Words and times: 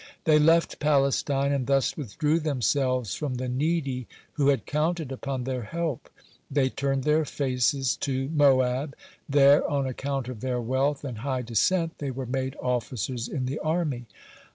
They 0.23 0.39
left 0.39 0.79
Palestine, 0.79 1.51
and 1.51 1.67
thus 1.67 1.95
withdrew 1.95 2.39
themselves 2.39 3.13
from 3.13 3.35
the 3.35 3.47
needy 3.47 4.07
who 4.33 4.47
had 4.47 4.65
counted 4.65 5.11
upon 5.11 5.43
their 5.43 5.61
help. 5.61 6.09
They 6.49 6.69
turned 6.69 7.03
their 7.03 7.23
faced 7.23 8.01
to 8.01 8.27
Moab. 8.29 8.95
(37) 9.27 9.27
There, 9.29 9.69
on 9.69 9.85
account 9.85 10.27
of 10.27 10.39
their 10.41 10.59
wealth 10.59 11.03
and 11.03 11.19
high 11.19 11.43
descent, 11.43 11.99
they 11.99 12.09
were 12.09 12.25
made 12.25 12.55
officers 12.59 13.27
in 13.27 13.45
the 13.45 13.59
army. 13.59 14.07